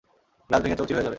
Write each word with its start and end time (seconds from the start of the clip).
Glass 0.49 0.61
ভেঙে 0.63 0.77
চৌচির 0.79 0.95
হয়ে 0.95 0.99
যাবে! 0.99 1.09